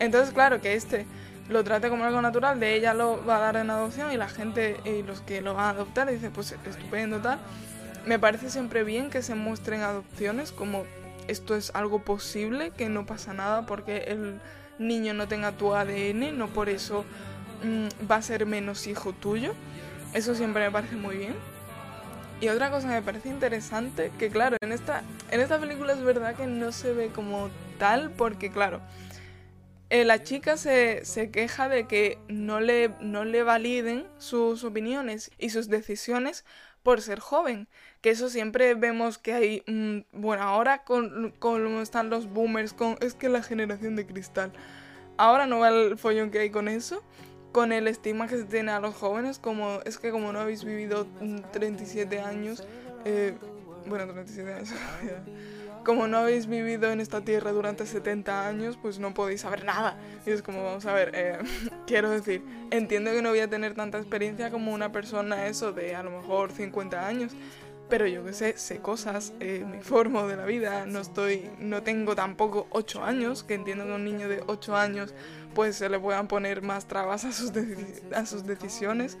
Entonces, 0.00 0.34
claro, 0.34 0.60
que 0.60 0.74
este 0.74 1.06
lo 1.48 1.62
trate 1.62 1.88
como 1.88 2.04
algo 2.04 2.20
natural, 2.20 2.58
de 2.58 2.74
ella 2.74 2.92
lo 2.92 3.24
va 3.24 3.36
a 3.36 3.40
dar 3.40 3.56
en 3.56 3.70
adopción 3.70 4.10
y 4.10 4.16
la 4.16 4.28
gente 4.28 4.76
y 4.84 5.02
los 5.04 5.20
que 5.20 5.40
lo 5.40 5.54
van 5.54 5.66
a 5.66 5.70
adoptar 5.70 6.10
dicen, 6.10 6.32
pues 6.32 6.56
estupendo, 6.64 7.20
tal. 7.20 7.38
Me 8.04 8.18
parece 8.18 8.50
siempre 8.50 8.84
bien 8.84 9.10
que 9.10 9.22
se 9.22 9.34
muestren 9.34 9.82
adopciones 9.82 10.50
como 10.50 10.84
esto 11.28 11.54
es 11.56 11.70
algo 11.74 12.00
posible, 12.00 12.70
que 12.70 12.88
no 12.88 13.06
pasa 13.06 13.34
nada 13.34 13.66
porque 13.66 14.04
el 14.08 14.40
niño 14.78 15.14
no 15.14 15.28
tenga 15.28 15.52
tu 15.52 15.74
ADN, 15.74 16.36
no 16.36 16.48
por 16.48 16.68
eso 16.68 17.04
mm, 17.64 18.10
va 18.10 18.16
a 18.16 18.22
ser 18.22 18.46
menos 18.46 18.86
hijo 18.86 19.12
tuyo. 19.12 19.54
Eso 20.12 20.34
siempre 20.34 20.64
me 20.64 20.70
parece 20.70 20.96
muy 20.96 21.16
bien. 21.16 21.34
Y 22.40 22.48
otra 22.48 22.70
cosa 22.70 22.88
que 22.88 22.94
me 22.94 23.02
parece 23.02 23.28
interesante, 23.30 24.12
que 24.18 24.28
claro, 24.28 24.56
en 24.60 24.72
esta, 24.72 25.02
en 25.30 25.40
esta 25.40 25.58
película 25.58 25.94
es 25.94 26.02
verdad 26.02 26.34
que 26.34 26.46
no 26.46 26.70
se 26.70 26.92
ve 26.92 27.08
como 27.08 27.48
tal, 27.78 28.10
porque 28.10 28.50
claro, 28.50 28.82
eh, 29.88 30.04
la 30.04 30.22
chica 30.22 30.56
se, 30.56 31.04
se, 31.04 31.30
queja 31.30 31.68
de 31.68 31.86
que 31.86 32.18
no 32.28 32.60
le, 32.60 32.90
no 33.00 33.24
le 33.24 33.42
validen 33.42 34.06
sus 34.18 34.64
opiniones 34.64 35.30
y 35.38 35.50
sus 35.50 35.68
decisiones 35.68 36.44
por 36.86 37.02
ser 37.02 37.18
joven. 37.18 37.66
Que 38.00 38.10
eso 38.10 38.28
siempre 38.28 38.74
vemos 38.74 39.18
que 39.18 39.32
hay, 39.32 39.62
mm, 39.66 40.20
bueno, 40.20 40.44
ahora 40.44 40.84
con, 40.84 41.34
con 41.40 41.66
están 41.80 42.10
los 42.10 42.32
boomers, 42.32 42.72
con, 42.72 42.96
es 43.00 43.14
que 43.14 43.28
la 43.28 43.42
generación 43.42 43.96
de 43.96 44.06
cristal. 44.06 44.52
Ahora 45.16 45.48
no 45.48 45.58
va 45.58 45.70
el 45.70 45.98
follón 45.98 46.30
que 46.30 46.38
hay 46.38 46.50
con 46.50 46.68
eso, 46.68 47.02
con 47.50 47.72
el 47.72 47.88
estigma 47.88 48.28
que 48.28 48.36
se 48.36 48.44
tiene 48.44 48.70
a 48.70 48.78
los 48.78 48.94
jóvenes, 48.94 49.40
como 49.40 49.80
es 49.84 49.98
que 49.98 50.12
como 50.12 50.32
no 50.32 50.38
habéis 50.38 50.62
vivido 50.62 51.08
37 51.52 52.20
años, 52.20 52.62
eh, 53.04 53.36
bueno, 53.86 54.06
37 54.06 54.52
años, 54.52 54.70
como 55.86 56.08
no 56.08 56.18
habéis 56.18 56.48
vivido 56.48 56.90
en 56.90 57.00
esta 57.00 57.20
tierra 57.20 57.52
durante 57.52 57.86
70 57.86 58.48
años, 58.48 58.76
pues 58.76 58.98
no 58.98 59.14
podéis 59.14 59.42
saber 59.42 59.64
nada. 59.64 59.96
Y 60.26 60.30
es 60.30 60.42
como, 60.42 60.64
vamos 60.64 60.84
a 60.84 60.92
ver, 60.92 61.12
eh, 61.14 61.38
quiero 61.86 62.10
decir, 62.10 62.42
entiendo 62.72 63.12
que 63.12 63.22
no 63.22 63.28
voy 63.28 63.38
a 63.38 63.48
tener 63.48 63.74
tanta 63.74 63.98
experiencia 63.98 64.50
como 64.50 64.74
una 64.74 64.90
persona 64.90 65.46
eso 65.46 65.72
de 65.72 65.94
a 65.94 66.02
lo 66.02 66.10
mejor 66.10 66.50
50 66.50 67.06
años, 67.06 67.32
pero 67.88 68.08
yo 68.08 68.24
que 68.24 68.32
sé, 68.32 68.58
sé 68.58 68.78
cosas, 68.78 69.32
eh, 69.38 69.64
me 69.64 69.76
informo 69.76 70.26
de 70.26 70.34
la 70.34 70.44
vida, 70.44 70.86
no 70.86 70.98
estoy, 70.98 71.48
no 71.60 71.84
tengo 71.84 72.16
tampoco 72.16 72.66
8 72.70 73.04
años, 73.04 73.44
que 73.44 73.54
entiendo 73.54 73.84
que 73.84 73.92
un 73.92 74.04
niño 74.04 74.28
de 74.28 74.42
8 74.44 74.74
años 74.74 75.14
pues 75.56 75.76
se 75.76 75.88
le 75.88 75.98
puedan 75.98 76.28
poner 76.28 76.60
más 76.60 76.86
trabas 76.86 77.24
a 77.24 77.32
sus, 77.32 77.50
a 78.14 78.26
sus 78.26 78.44
decisiones, 78.44 79.16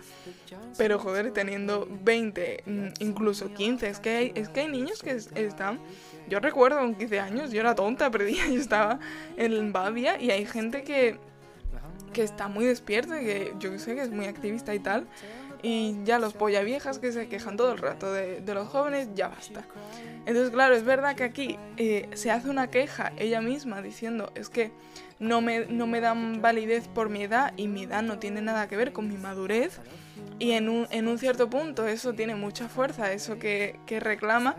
pero 0.76 0.98
joder, 0.98 1.32
teniendo 1.32 1.88
20, 2.02 2.62
mm, 2.66 2.86
incluso 2.98 3.54
15, 3.54 3.88
es 3.88 4.00
que 4.00 4.10
hay, 4.10 4.32
es 4.34 4.50
que 4.50 4.60
hay 4.60 4.68
niños 4.68 5.02
que 5.02 5.12
están, 5.12 5.80
yo 6.28 6.38
recuerdo 6.38 6.78
con 6.80 6.94
15 6.94 7.20
años, 7.20 7.52
yo 7.52 7.60
era 7.60 7.74
tonta, 7.74 8.10
perdía, 8.12 8.46
yo 8.48 8.60
estaba 8.60 9.00
en 9.38 9.72
Bavia 9.72 10.20
y 10.20 10.30
hay 10.30 10.44
gente 10.44 10.82
que, 10.82 11.18
que 12.12 12.22
está 12.22 12.48
muy 12.48 12.66
despierta, 12.66 13.18
que 13.18 13.54
yo 13.58 13.76
sé, 13.78 13.94
que 13.94 14.02
es 14.02 14.10
muy 14.10 14.26
activista 14.26 14.74
y 14.74 14.80
tal, 14.80 15.06
y 15.62 15.96
ya 16.04 16.18
los 16.18 16.34
polla 16.34 16.60
viejas 16.60 16.98
que 16.98 17.12
se 17.12 17.28
quejan 17.28 17.56
todo 17.56 17.72
el 17.72 17.78
rato 17.78 18.12
de, 18.12 18.42
los 18.46 18.68
jóvenes, 18.68 19.08
ya 19.14 19.28
basta. 19.28 19.64
Entonces, 20.26 20.50
claro, 20.50 20.74
es 20.74 20.84
verdad 20.84 21.16
que 21.16 21.24
aquí 21.24 21.58
eh, 21.78 22.10
se 22.12 22.30
hace 22.30 22.50
una 22.50 22.68
queja 22.68 23.14
ella 23.16 23.40
misma 23.40 23.80
diciendo, 23.80 24.30
es 24.34 24.50
que 24.50 24.70
no 25.18 25.40
me, 25.40 25.66
no 25.66 25.86
me 25.86 26.00
dan 26.00 26.42
validez 26.42 26.88
por 26.88 27.08
mi 27.08 27.22
edad 27.22 27.52
y 27.56 27.68
mi 27.68 27.84
edad 27.84 28.02
no 28.02 28.18
tiene 28.18 28.42
nada 28.42 28.68
que 28.68 28.76
ver 28.76 28.92
con 28.92 29.08
mi 29.08 29.16
madurez. 29.16 29.80
Y 30.38 30.52
en 30.52 30.68
un, 30.68 30.86
en 30.90 31.08
un 31.08 31.18
cierto 31.18 31.48
punto 31.48 31.86
eso 31.86 32.12
tiene 32.12 32.34
mucha 32.34 32.68
fuerza, 32.68 33.12
eso 33.12 33.38
que, 33.38 33.78
que 33.86 34.00
reclama, 34.00 34.56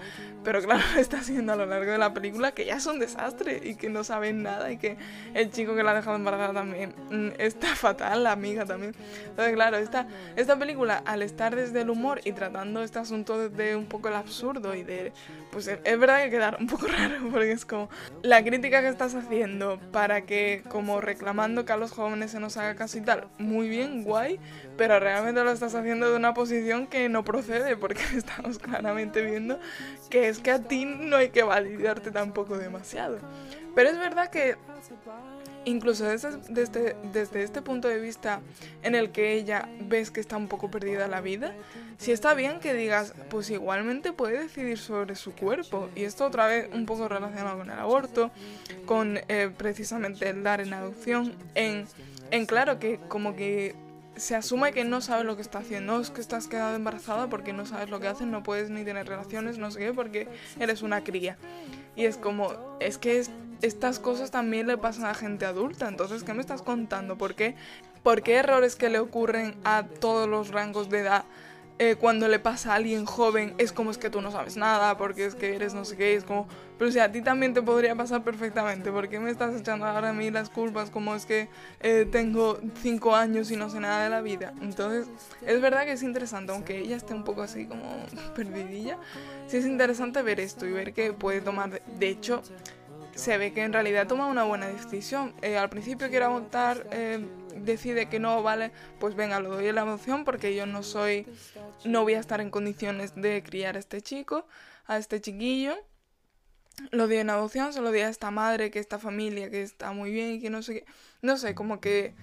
pero 0.47 0.61
claro, 0.61 0.81
está 0.97 1.17
haciendo 1.17 1.51
a 1.51 1.55
lo 1.57 1.65
largo 1.65 1.91
de 1.91 1.97
la 1.97 2.13
película 2.13 2.53
que 2.53 2.65
ya 2.65 2.77
es 2.77 2.85
un 2.85 2.99
desastre 2.99 3.59
y 3.61 3.75
que 3.75 3.89
no 3.89 4.05
saben 4.05 4.43
nada 4.43 4.71
y 4.71 4.77
que 4.77 4.97
el 5.33 5.51
chico 5.51 5.75
que 5.75 5.83
la 5.83 5.91
ha 5.91 5.95
dejado 5.95 6.15
embarazada 6.15 6.53
también 6.53 6.95
mm, 7.11 7.33
está 7.37 7.75
fatal, 7.75 8.23
la 8.23 8.31
amiga 8.31 8.65
también. 8.65 8.95
Entonces, 9.27 9.53
claro, 9.53 9.75
esta, 9.75 10.07
esta 10.37 10.57
película 10.57 11.03
al 11.05 11.21
estar 11.21 11.53
desde 11.53 11.81
el 11.81 11.89
humor 11.89 12.21
y 12.23 12.31
tratando 12.31 12.81
este 12.81 12.97
asunto 12.97 13.49
desde 13.49 13.75
un 13.75 13.87
poco 13.87 14.07
el 14.07 14.15
absurdo 14.15 14.73
y 14.73 14.83
de, 14.83 15.11
pues 15.51 15.67
es 15.67 15.99
verdad 15.99 16.23
que 16.23 16.29
quedar 16.29 16.57
un 16.59 16.67
poco 16.67 16.87
raro 16.97 17.29
porque 17.29 17.51
es 17.51 17.65
como 17.65 17.89
la 18.23 18.41
crítica 18.41 18.81
que 18.81 18.87
estás 18.87 19.15
haciendo 19.15 19.79
para 19.91 20.21
que, 20.21 20.46
como 20.69 21.01
reclamando 21.01 21.65
que 21.65 21.73
a 21.73 21.77
los 21.77 21.91
jóvenes 21.91 22.31
se 22.31 22.39
nos 22.39 22.57
haga 22.57 22.75
caso 22.75 22.97
y 22.97 23.01
tal, 23.01 23.27
muy 23.37 23.69
bien, 23.69 24.03
guay, 24.03 24.39
pero 24.77 24.99
realmente 24.99 25.43
lo 25.43 25.51
estás 25.51 25.75
haciendo 25.75 26.09
de 26.09 26.15
una 26.15 26.33
posición 26.33 26.87
que 26.87 27.09
no 27.09 27.23
procede 27.23 27.75
porque 27.77 28.01
estamos 28.15 28.59
claramente 28.59 29.21
viendo 29.21 29.59
que 30.09 30.29
es 30.29 30.39
que 30.39 30.51
a 30.51 30.63
ti 30.63 30.85
no 30.85 31.17
hay 31.17 31.29
que 31.29 31.43
validarte 31.43 32.11
tampoco 32.11 32.57
demasiado. 32.57 33.19
Pero 33.77 33.91
es 33.91 33.99
verdad 33.99 34.31
que 34.31 34.55
incluso 35.65 36.05
desde, 36.05 36.37
desde, 36.49 36.95
desde, 37.13 37.43
este 37.43 37.61
punto 37.61 37.87
de 37.87 37.99
vista 37.99 38.41
en 38.81 38.95
el 38.95 39.11
que 39.11 39.33
ella 39.33 39.69
ves 39.81 40.09
que 40.09 40.19
está 40.19 40.35
un 40.35 40.47
poco 40.47 40.71
perdida 40.71 41.07
la 41.07 41.21
vida, 41.21 41.53
si 41.99 42.11
está 42.11 42.33
bien 42.33 42.59
que 42.59 42.73
digas, 42.73 43.13
pues 43.29 43.51
igualmente 43.51 44.13
puede 44.13 44.39
decidir 44.39 44.79
sobre 44.79 45.15
su 45.15 45.35
cuerpo. 45.35 45.89
Y 45.95 46.05
esto 46.05 46.25
otra 46.25 46.47
vez 46.47 46.67
un 46.73 46.87
poco 46.87 47.07
relacionado 47.07 47.59
con 47.59 47.69
el 47.69 47.77
aborto, 47.77 48.31
con 48.87 49.19
eh, 49.27 49.51
precisamente 49.55 50.27
el 50.27 50.41
dar 50.41 50.59
en 50.59 50.73
adopción, 50.73 51.35
en, 51.53 51.85
en 52.31 52.47
claro 52.47 52.79
que 52.79 52.99
como 53.07 53.35
que 53.35 53.75
se 54.17 54.35
asume 54.35 54.73
que 54.73 54.83
no 54.83 55.01
sabes 55.01 55.25
lo 55.25 55.35
que 55.35 55.41
está 55.41 55.59
haciendo, 55.59 55.99
es 55.99 56.09
que 56.09 56.21
estás 56.21 56.47
quedado 56.47 56.75
embarazada 56.75 57.29
porque 57.29 57.53
no 57.53 57.65
sabes 57.65 57.89
lo 57.89 57.99
que 57.99 58.07
haces, 58.07 58.27
no 58.27 58.43
puedes 58.43 58.69
ni 58.69 58.83
tener 58.83 59.07
relaciones, 59.07 59.57
no 59.57 59.71
sé 59.71 59.79
qué, 59.79 59.93
porque 59.93 60.27
eres 60.59 60.81
una 60.81 61.03
cría. 61.03 61.37
Y 61.95 62.05
es 62.05 62.17
como, 62.17 62.77
es 62.79 62.97
que 62.97 63.23
estas 63.61 63.99
cosas 63.99 64.31
también 64.31 64.67
le 64.67 64.77
pasan 64.77 65.05
a 65.05 65.13
gente 65.13 65.45
adulta, 65.45 65.87
entonces, 65.87 66.23
¿qué 66.23 66.33
me 66.33 66.41
estás 66.41 66.61
contando? 66.61 67.17
¿Por 67.17 67.35
qué, 67.35 67.55
¿Por 68.03 68.21
qué 68.21 68.35
errores 68.35 68.75
que 68.75 68.89
le 68.89 68.99
ocurren 68.99 69.55
a 69.63 69.83
todos 69.99 70.27
los 70.27 70.49
rangos 70.49 70.89
de 70.89 70.99
edad 70.99 71.25
eh, 71.79 71.95
cuando 71.95 72.27
le 72.27 72.39
pasa 72.39 72.71
a 72.71 72.75
alguien 72.75 73.05
joven 73.05 73.53
es 73.59 73.71
como 73.71 73.91
es 73.91 73.99
que 73.99 74.09
tú 74.09 74.21
no 74.21 74.31
sabes 74.31 74.57
nada, 74.57 74.97
porque 74.97 75.25
es 75.25 75.35
que 75.35 75.55
eres 75.55 75.75
no 75.75 75.85
sé 75.85 75.95
qué, 75.95 76.15
es 76.15 76.23
como, 76.23 76.47
pero 76.79 76.91
si 76.91 76.99
a 76.99 77.11
ti 77.11 77.21
también 77.21 77.53
te 77.53 77.61
podría 77.61 77.95
pasar 77.95 78.23
perfectamente, 78.23 78.91
¿por 78.91 79.07
qué 79.09 79.19
me 79.19 79.29
estás 79.29 79.59
echando 79.59 79.85
ahora 79.85 80.09
a 80.09 80.13
mí 80.13 80.31
las 80.31 80.49
culpas 80.49 80.89
como 80.89 81.13
es 81.13 81.27
que 81.27 81.49
eh, 81.81 82.07
tengo 82.11 82.59
cinco 82.81 83.15
años 83.15 83.51
y 83.51 83.57
no 83.57 83.69
sé 83.69 83.79
nada 83.79 84.03
de 84.03 84.09
la 84.09 84.21
vida? 84.21 84.53
Entonces, 84.61 85.07
es 85.45 85.61
verdad 85.61 85.85
que 85.85 85.91
es 85.91 86.01
interesante, 86.01 86.51
aunque 86.51 86.79
ella 86.79 86.95
esté 86.95 87.13
un 87.13 87.23
poco 87.23 87.43
así 87.43 87.67
como 87.67 87.83
perdidilla, 88.35 88.97
sí 89.47 89.57
es 89.57 89.65
interesante 89.65 90.21
ver 90.23 90.39
esto 90.39 90.65
y 90.65 90.71
ver 90.71 90.93
que 90.93 91.13
puede 91.13 91.41
tomar, 91.41 91.81
de 91.81 92.09
hecho, 92.09 92.41
se 93.13 93.37
ve 93.37 93.51
que 93.51 93.63
en 93.63 93.73
realidad 93.73 94.07
toma 94.07 94.27
una 94.27 94.43
buena 94.43 94.67
decisión. 94.67 95.33
Eh, 95.41 95.57
al 95.57 95.69
principio 95.69 96.09
quiere 96.09 96.27
votar 96.27 96.85
decide 97.55 98.07
que 98.09 98.19
no 98.19 98.43
vale, 98.43 98.71
pues 98.99 99.15
venga, 99.15 99.39
lo 99.39 99.49
doy 99.49 99.71
la 99.71 99.81
adopción 99.81 100.25
porque 100.25 100.55
yo 100.55 100.65
no 100.65 100.83
soy, 100.83 101.25
no 101.85 102.03
voy 102.03 102.15
a 102.15 102.19
estar 102.19 102.41
en 102.41 102.49
condiciones 102.49 103.15
de 103.15 103.43
criar 103.43 103.75
a 103.75 103.79
este 103.79 104.01
chico, 104.01 104.47
a 104.85 104.97
este 104.97 105.21
chiquillo. 105.21 105.75
Lo 106.91 107.07
doy 107.07 107.17
en 107.17 107.29
adopción, 107.31 107.73
se 107.73 107.81
lo 107.81 107.89
doy 107.89 108.01
a 108.01 108.09
esta 108.09 108.29
madre, 108.29 108.69
que 108.69 108.77
esta 108.79 108.99
familia, 108.99 109.49
que 109.49 109.63
está 109.63 109.91
muy 109.93 110.11
bien 110.11 110.39
que 110.39 110.49
no 110.49 110.61
sé 110.61 110.73
qué. 110.75 110.85
No 111.21 111.37
sé, 111.37 111.55
como 111.55 111.81
que 111.81 112.13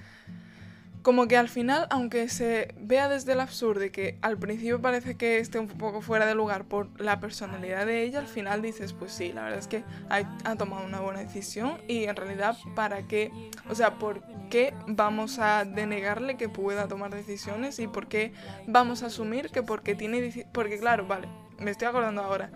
como 1.04 1.28
que 1.28 1.36
al 1.36 1.50
final, 1.50 1.86
aunque 1.90 2.30
se 2.30 2.74
vea 2.78 3.10
desde 3.10 3.34
el 3.34 3.40
absurdo 3.40 3.84
y 3.84 3.90
que 3.90 4.16
al 4.22 4.38
principio 4.38 4.80
parece 4.80 5.18
que 5.18 5.36
esté 5.36 5.58
un 5.58 5.68
poco 5.68 6.00
fuera 6.00 6.24
de 6.24 6.34
lugar 6.34 6.64
por 6.64 6.98
la 6.98 7.20
personalidad 7.20 7.84
de 7.84 8.04
ella, 8.04 8.20
al 8.20 8.26
final 8.26 8.62
dices, 8.62 8.94
pues 8.94 9.12
sí, 9.12 9.30
la 9.30 9.42
verdad 9.42 9.58
es 9.58 9.68
que 9.68 9.84
ha, 10.08 10.56
tomado 10.56 10.86
una 10.86 11.00
buena 11.00 11.20
decisión 11.20 11.76
y 11.88 12.04
en 12.04 12.16
realidad, 12.16 12.56
¿para 12.74 13.06
qué? 13.06 13.30
O 13.68 13.74
sea, 13.74 13.98
¿por 13.98 14.22
qué 14.48 14.72
vamos 14.86 15.38
a 15.38 15.66
denegarle 15.66 16.38
que 16.38 16.48
pueda 16.48 16.88
tomar 16.88 17.14
decisiones 17.14 17.78
y 17.80 17.86
por 17.86 18.08
qué 18.08 18.32
vamos 18.66 19.02
a 19.02 19.06
asumir 19.06 19.50
que 19.50 19.62
porque 19.62 19.94
tiene... 19.94 20.46
Porque 20.52 20.78
claro, 20.78 21.06
vale, 21.06 21.28
me 21.58 21.70
estoy 21.70 21.86
acordando 21.86 22.22
ahora 22.22 22.50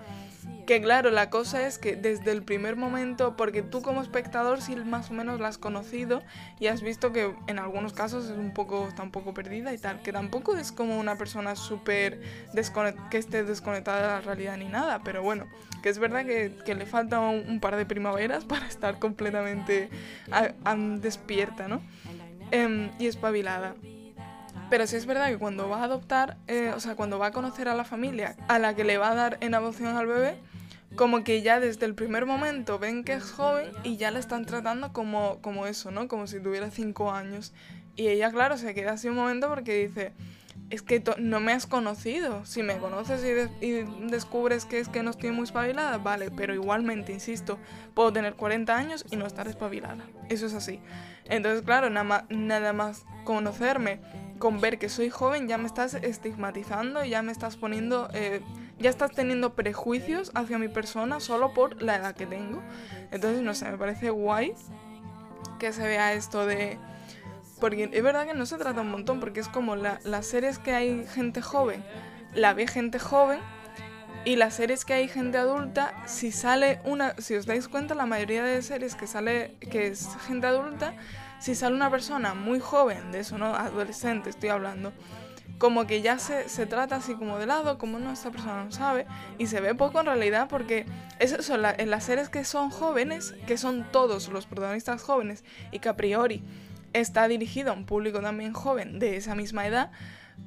que 0.69 0.83
claro, 0.83 1.11
la 1.11 1.31
cosa 1.31 1.67
es 1.67 1.79
que 1.79 1.97
desde 1.97 2.31
el 2.31 2.43
primer 2.43 2.77
momento, 2.77 3.39
porque 3.39 3.63
tú 3.63 3.81
como 3.81 4.03
espectador 4.03 4.61
sí 4.61 4.77
más 4.77 5.11
o 5.11 5.15
menos 5.15 5.41
la 5.41 5.49
has 5.49 5.57
conocido 5.57 6.23
y 6.61 6.67
has 6.67 6.83
visto 6.83 7.11
que 7.11 7.35
en 7.47 7.59
algunos 7.59 7.95
casos 7.95 8.27
es 8.27 8.37
un 8.37 8.53
poco, 8.53 8.87
está 8.87 9.03
un 9.03 9.11
poco 9.11 9.33
perdida 9.33 9.73
y 9.73 9.79
tal, 9.79 10.03
que 10.03 10.13
tampoco 10.13 10.59
es 10.59 10.71
como 10.71 10.99
una 11.01 11.17
persona 11.17 11.57
súper 11.57 12.21
que 13.11 13.17
esté 13.17 13.45
desconectada 13.45 14.03
de 14.03 14.09
la 14.09 14.21
realidad 14.21 14.59
ni 14.59 14.67
nada, 14.67 15.01
pero 15.03 15.23
bueno, 15.23 15.47
que 15.83 15.89
es 15.89 15.99
verdad 15.99 16.27
que, 16.27 16.75
le 16.75 16.85
falta 16.85 17.19
un, 17.19 17.61
par 17.61 17.77
de 17.77 17.87
primaveras 17.87 18.45
para 18.45 18.69
estar 18.69 18.99
completamente 18.99 19.89
despierta, 21.01 21.67
¿no? 21.69 21.81
Em, 22.51 22.91
y 22.99 23.07
espabilada. 23.07 23.75
Pero 24.69 24.87
sí 24.87 24.97
es 24.97 25.07
verdad 25.07 25.31
que 25.31 25.39
cuando 25.39 25.71
va 25.71 25.81
a 25.81 25.85
adoptar, 25.85 26.37
eh, 26.47 26.75
o 26.77 26.81
sea, 26.81 26.95
cuando 26.95 27.19
va 27.19 27.29
a 27.29 27.31
conocer 27.31 27.69
a 27.69 27.75
la 27.75 27.85
familia 27.85 28.37
a 28.49 28.59
la 28.59 28.75
que 28.75 28.85
le 28.85 28.99
va 28.99 29.13
a 29.13 29.15
dar 29.15 29.39
en 29.41 29.55
adopción 29.55 29.97
al 29.97 30.07
bebé, 30.07 30.37
como 30.97 31.23
que 31.25 31.43
ya 31.43 31.61
desde 31.61 31.87
el 31.87 31.95
primer 31.95 32.27
momento 32.27 32.79
ven 32.79 33.05
que 33.05 33.15
es 33.15 33.31
joven 33.31 33.71
y 33.85 33.97
ya 33.97 34.11
la 34.11 34.19
están 34.19 34.45
tratando 34.47 34.93
como, 34.93 35.41
como 35.41 35.67
eso, 35.67 35.91
¿no? 35.91 36.09
Como 36.09 36.27
si 36.27 36.41
tuviera 36.41 36.71
cinco 36.71 37.13
años. 37.13 37.53
Y 37.97 38.09
ella, 38.09 38.31
claro, 38.31 38.57
se 38.57 38.75
queda 38.75 38.93
así 38.93 39.09
un 39.09 39.17
momento 39.17 39.49
porque 39.49 39.87
dice, 39.87 40.13
es 40.71 40.83
que 40.83 41.03
no 41.19 41.41
me 41.41 41.53
has 41.53 41.67
conocido. 41.67 42.45
Si 42.45 42.63
me 42.63 42.79
conoces 42.79 43.25
y, 43.61 43.83
descubres 44.11 44.65
que 44.65 44.81
es 44.81 44.89
que 44.89 45.03
no 45.03 45.11
estoy 45.11 45.31
muy 45.31 45.45
espabilada, 45.45 45.99
vale, 45.99 46.31
pero 46.31 46.55
igualmente, 46.55 47.13
insisto, 47.13 47.59
puedo 47.95 48.13
tener 48.13 48.35
40 48.35 48.77
años 48.77 49.05
y 49.11 49.17
no 49.17 49.27
estar 49.27 49.49
espabilada. 49.49 50.05
Eso 50.29 50.47
es 50.47 50.55
así. 50.55 50.81
Entonces, 51.25 51.63
claro, 51.63 51.91
nada 51.91 52.27
nada 52.29 52.73
más 52.73 53.05
conocerme, 53.25 54.01
con 54.39 54.61
ver 54.61 54.79
que 54.79 54.89
soy 54.89 55.11
joven, 55.11 55.49
ya 55.49 55.59
me 55.59 55.67
estás 55.67 55.95
estigmatizando, 55.95 57.05
ya 57.05 57.23
me 57.23 57.33
estás 57.33 57.57
poniendo... 57.57 58.09
Eh, 58.13 58.43
ya 58.81 58.91
estás 58.91 59.11
teniendo 59.11 59.55
prejuicios 59.55 60.31
hacia 60.35 60.57
mi 60.57 60.69
persona 60.69 61.19
solo 61.19 61.53
por 61.53 61.83
la 61.83 61.97
edad 61.97 62.15
que 62.15 62.27
tengo. 62.27 62.63
Entonces, 63.11 63.43
no 63.43 63.53
sé, 63.55 63.69
me 63.71 63.77
parece 63.77 64.11
guay 64.11 64.55
que 65.59 65.73
se 65.73 65.83
vea 65.83 66.13
esto 66.13 66.47
de... 66.47 66.79
Porque 67.61 67.91
es 67.93 68.03
verdad 68.03 68.27
que 68.27 68.35
no 68.35 68.47
se 68.47 68.57
trata 68.57 68.83
un 68.83 68.91
montón, 68.91 69.21
porque 69.21 69.41
es 69.41 69.49
como 69.49 69.77
la, 69.77 70.01
las 70.05 70.27
series 70.27 70.59
que 70.59 70.73
hay 70.73 71.07
gente 71.07 71.43
joven, 71.43 71.85
la 72.35 72.55
ve 72.55 72.67
gente 72.67 72.99
joven, 72.99 73.41
y 74.25 74.37
las 74.37 74.55
series 74.55 74.85
que 74.85 74.95
hay 74.95 75.09
gente 75.09 75.39
adulta, 75.39 75.95
si 76.07 76.33
sale 76.33 76.81
una, 76.85 77.15
si 77.19 77.35
os 77.35 77.47
dais 77.47 77.69
cuenta, 77.69 77.95
la 77.95 78.07
mayoría 78.07 78.45
de 78.45 78.61
series 78.63 78.95
que 78.95 79.07
sale, 79.07 79.57
que 79.71 79.87
es 79.87 80.09
gente 80.27 80.47
adulta, 80.47 80.95
si 81.39 81.55
sale 81.55 81.75
una 81.75 81.91
persona 81.91 82.35
muy 82.35 82.61
joven, 82.61 83.13
de 83.13 83.21
eso 83.21 83.39
no, 83.39 83.55
adolescente 83.55 84.29
estoy 84.29 84.51
hablando, 84.51 84.93
como 85.59 85.87
que 85.87 86.03
ya 86.03 86.19
se, 86.19 86.49
se, 86.49 86.67
trata 86.67 86.97
así 86.97 87.15
como 87.15 87.39
de 87.39 87.47
lado, 87.47 87.79
como 87.79 87.99
no, 87.99 88.13
esta 88.13 88.31
persona 88.31 88.65
no 88.65 88.71
sabe, 88.71 89.07
y 89.39 89.47
se 89.47 89.61
ve 89.61 89.75
poco 89.75 90.01
en 90.01 90.07
realidad 90.07 90.47
porque 90.49 90.85
es 91.19 91.33
eso, 91.33 91.55
en 91.55 91.91
las 91.91 92.05
series 92.05 92.29
que 92.29 92.45
son 92.45 92.71
jóvenes, 92.71 93.35
que 93.47 93.57
son 93.57 93.87
todos 93.91 94.29
los 94.29 94.47
protagonistas 94.47 95.03
jóvenes, 95.03 95.45
y 95.73 95.79
que 95.79 95.89
a 95.89 95.97
priori 95.97 96.45
está 97.01 97.29
dirigido 97.29 97.71
a 97.71 97.75
un 97.75 97.85
público 97.85 98.21
también 98.21 98.53
joven 98.53 98.99
de 98.99 99.17
esa 99.17 99.35
misma 99.35 99.67
edad, 99.67 99.91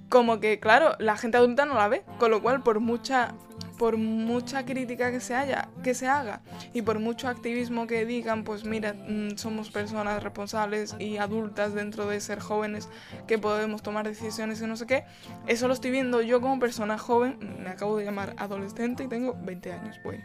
como 0.10 0.40
que 0.40 0.60
claro, 0.60 0.96
la 1.00 1.18
gente 1.18 1.38
adulta 1.38 1.66
no 1.66 1.76
la 1.76 1.88
ve, 1.88 2.04
con 2.20 2.32
lo 2.32 2.42
cual 2.42 2.64
por 2.64 2.80
mucha 2.80 3.34
por 3.82 3.98
mucha 3.98 4.64
crítica 4.64 5.10
que 5.10 5.20
se, 5.20 5.34
haya, 5.34 5.68
que 5.82 5.96
se 5.96 6.08
haga 6.08 6.42
y 6.72 6.84
por 6.84 7.00
mucho 7.00 7.28
activismo 7.28 7.88
que 7.88 8.06
digan, 8.06 8.44
pues 8.44 8.64
mira, 8.64 8.94
mm, 8.94 9.38
somos 9.38 9.72
personas 9.72 10.22
responsables 10.22 10.96
y 11.00 11.18
adultas 11.18 11.74
dentro 11.74 12.06
de 12.06 12.22
ser 12.22 12.40
jóvenes 12.40 12.90
que 13.26 13.40
podemos 13.40 13.82
tomar 13.82 14.08
decisiones 14.08 14.62
y 14.62 14.68
no 14.68 14.78
sé 14.78 14.86
qué, 14.86 15.06
eso 15.48 15.68
lo 15.68 15.74
estoy 15.74 15.90
viendo 15.90 16.22
yo 16.22 16.42
como 16.42 16.60
persona 16.60 17.00
joven, 17.00 17.40
me 17.64 17.72
acabo 17.72 17.98
de 17.98 18.06
llamar 18.06 18.36
adolescente 18.38 19.06
y 19.06 19.08
tengo 19.08 19.36
20 19.42 19.74
años, 19.74 20.00
bueno, 20.04 20.24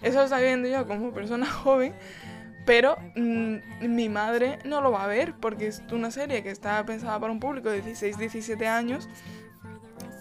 eso 0.00 0.18
lo 0.18 0.24
estoy 0.26 0.44
viendo 0.44 0.68
yo 0.68 0.86
como 0.86 1.10
persona 1.12 1.46
joven. 1.50 1.94
Pero 2.64 2.96
mm, 3.16 3.56
mi 3.88 4.08
madre 4.08 4.58
no 4.64 4.80
lo 4.80 4.92
va 4.92 5.04
a 5.04 5.06
ver 5.08 5.34
porque 5.40 5.66
es 5.66 5.82
una 5.90 6.10
serie 6.10 6.42
que 6.42 6.50
está 6.50 6.84
pensada 6.86 7.18
para 7.18 7.32
un 7.32 7.40
público 7.40 7.70
de 7.70 7.82
16, 7.82 8.18
17 8.18 8.68
años 8.68 9.08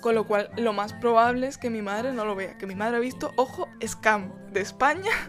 con 0.01 0.15
lo 0.15 0.25
cual, 0.25 0.49
lo 0.57 0.73
más 0.73 0.93
probable 0.93 1.47
es 1.47 1.57
que 1.57 1.69
mi 1.69 1.81
madre 1.81 2.11
no 2.11 2.25
lo 2.25 2.35
vea. 2.35 2.57
Que 2.57 2.65
mi 2.65 2.75
madre 2.75 2.97
ha 2.97 2.99
visto, 2.99 3.31
ojo, 3.37 3.69
Scam 3.85 4.31
de 4.51 4.61
España. 4.61 5.11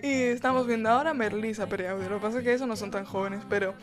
Y 0.00 0.12
estamos 0.12 0.64
viendo 0.68 0.90
ahora 0.90 1.12
Merlisa 1.12 1.66
Periaudio. 1.66 2.08
Lo 2.08 2.20
que 2.20 2.22
pasa 2.22 2.38
es 2.38 2.44
que 2.44 2.52
esos 2.52 2.68
no 2.68 2.76
son 2.76 2.92
tan 2.92 3.04
jóvenes, 3.04 3.42
pero 3.48 3.74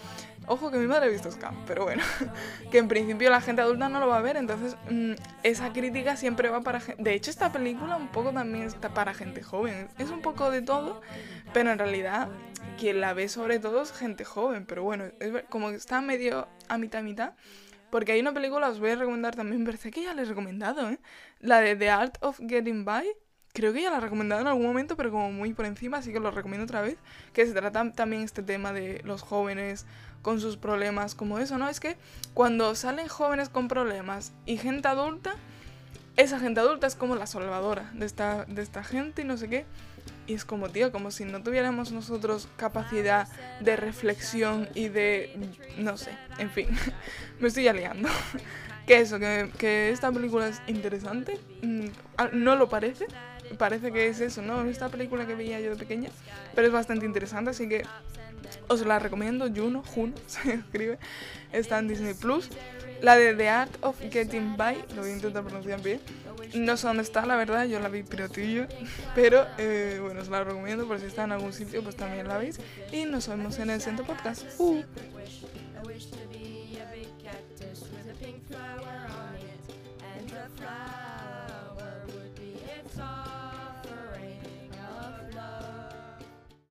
ojo 0.47 0.71
que 0.71 0.77
mi 0.77 0.87
madre 0.87 1.07
ha 1.07 1.09
visto 1.09 1.31
Scam. 1.31 1.55
Pero 1.65 1.83
bueno, 1.83 2.03
que 2.71 2.77
en 2.77 2.87
principio 2.87 3.29
la 3.29 3.41
gente 3.41 3.61
adulta 3.61 3.89
no 3.89 3.99
lo 3.99 4.07
va 4.07 4.17
a 4.17 4.21
ver. 4.21 4.37
Entonces, 4.37 4.75
mm, 4.89 5.13
esa 5.43 5.73
crítica 5.73 6.15
siempre 6.17 6.49
va 6.49 6.61
para 6.61 6.79
gente. 6.79 7.03
De 7.03 7.13
hecho, 7.13 7.31
esta 7.31 7.51
película 7.51 7.95
un 7.95 8.09
poco 8.09 8.31
también 8.31 8.65
está 8.65 8.93
para 8.93 9.13
gente 9.13 9.41
joven. 9.43 9.87
Es 9.97 10.09
un 10.09 10.21
poco 10.21 10.51
de 10.51 10.61
todo, 10.61 11.01
pero 11.53 11.71
en 11.71 11.79
realidad 11.79 12.29
quien 12.77 13.01
la 13.01 13.13
ve 13.13 13.29
sobre 13.29 13.59
todo 13.59 13.81
es 13.81 13.91
gente 13.91 14.25
joven. 14.25 14.65
Pero 14.65 14.83
bueno, 14.83 15.05
es 15.19 15.43
como 15.49 15.69
que 15.69 15.75
está 15.75 16.01
medio 16.01 16.47
a 16.67 16.77
mitad 16.77 17.03
mitad. 17.03 17.33
Porque 17.89 18.11
hay 18.11 18.19
una 18.19 18.33
película, 18.33 18.69
os 18.69 18.79
voy 18.79 18.89
a 18.89 18.95
recomendar 18.95 19.35
también, 19.35 19.63
parece 19.63 19.91
que 19.91 20.03
ya 20.03 20.13
la 20.13 20.23
he 20.23 20.25
recomendado, 20.25 20.89
¿eh? 20.89 20.99
La 21.39 21.61
de 21.61 21.75
The 21.75 21.89
Art 21.89 22.17
of 22.21 22.39
Getting 22.39 22.83
By. 22.83 23.07
Creo 23.53 23.71
que 23.71 23.83
ya 23.83 23.89
la 23.89 23.97
he 23.97 24.01
recomendado 24.01 24.41
en 24.41 24.47
algún 24.47 24.65
momento, 24.65 24.97
pero 24.97 25.11
como 25.11 25.31
muy 25.31 25.53
por 25.53 25.65
encima, 25.65 25.99
así 25.99 26.11
que 26.11 26.19
lo 26.19 26.29
recomiendo 26.29 26.65
otra 26.65 26.81
vez. 26.81 26.97
Que 27.31 27.45
se 27.45 27.53
trata 27.53 27.89
también 27.93 28.23
este 28.23 28.43
tema 28.43 28.73
de 28.73 29.01
los 29.05 29.21
jóvenes 29.21 29.85
con 30.25 30.41
sus 30.41 30.57
problemas, 30.57 31.13
como 31.13 31.37
eso, 31.37 31.59
¿no? 31.59 31.69
Es 31.69 31.79
que 31.79 31.97
cuando 32.33 32.73
salen 32.73 33.07
jóvenes 33.07 33.47
con 33.47 33.67
problemas 33.67 34.33
y 34.47 34.57
gente 34.57 34.87
adulta, 34.87 35.35
esa 36.17 36.39
gente 36.39 36.61
adulta 36.61 36.87
es 36.87 36.95
como 36.95 37.15
la 37.15 37.27
salvadora 37.27 37.91
de 37.93 38.07
esta, 38.07 38.45
de 38.45 38.63
esta 38.63 38.83
gente 38.83 39.21
y 39.21 39.25
no 39.25 39.37
sé 39.37 39.49
qué. 39.49 39.65
Y 40.25 40.33
es 40.33 40.43
como, 40.43 40.69
tío, 40.69 40.91
como 40.91 41.11
si 41.11 41.25
no 41.25 41.43
tuviéramos 41.43 41.91
nosotros 41.91 42.47
capacidad 42.57 43.27
de 43.59 43.75
reflexión 43.75 44.67
y 44.73 44.87
de... 44.89 45.37
no 45.77 45.95
sé, 45.95 46.17
en 46.39 46.49
fin, 46.49 46.69
me 47.39 47.49
estoy 47.49 47.67
aliando. 47.67 48.09
que 48.87 49.01
eso, 49.01 49.19
que, 49.19 49.51
que, 49.59 49.91
esta 49.91 50.11
película 50.11 50.47
es 50.47 50.59
interesante, 50.65 51.39
mm, 51.61 51.85
no 52.33 52.55
lo 52.55 52.67
parece, 52.67 53.05
parece 53.57 53.91
que 53.91 54.07
es 54.07 54.19
eso, 54.19 54.41
¿no? 54.41 54.63
Esta 54.65 54.89
película 54.89 55.25
que 55.25 55.35
veía 55.35 55.59
yo 55.59 55.71
de 55.71 55.75
pequeña, 55.75 56.09
pero 56.53 56.67
es 56.67 56.73
bastante 56.73 57.05
interesante, 57.05 57.51
así 57.51 57.69
que 57.69 57.83
os 58.67 58.85
la 58.85 58.99
recomiendo, 58.99 59.47
Juno, 59.53 59.83
Juno 59.83 60.13
se 60.27 60.53
escribe, 60.53 60.97
está 61.51 61.79
en 61.79 61.87
Disney 61.87 62.13
Plus. 62.13 62.49
La 63.01 63.17
de 63.17 63.35
The 63.35 63.49
Art 63.49 63.77
of 63.81 63.99
Getting 63.99 64.55
By, 64.55 64.85
lo 64.95 65.01
voy 65.01 65.11
a 65.11 65.13
intentar 65.13 65.43
pronunciar 65.43 65.81
bien, 65.81 65.99
no 66.53 66.77
sé 66.77 66.87
dónde 66.87 67.03
está, 67.03 67.25
la 67.25 67.35
verdad, 67.35 67.65
yo 67.65 67.79
la 67.79 67.89
vi 67.89 68.03
piratillo, 68.03 68.67
pero 69.15 69.45
eh, 69.57 69.99
bueno, 70.01 70.21
os 70.21 70.29
la 70.29 70.43
recomiendo 70.43 70.87
por 70.87 70.99
si 70.99 71.05
está 71.05 71.25
en 71.25 71.33
algún 71.33 71.53
sitio, 71.53 71.83
pues 71.83 71.95
también 71.95 72.27
la 72.27 72.37
veis. 72.37 72.59
Y 72.91 73.05
nos 73.05 73.27
vemos 73.27 73.59
en 73.59 73.69
el 73.69 73.81
centro 73.81 74.05
podcast. 74.05 74.45
Uh. 74.57 74.81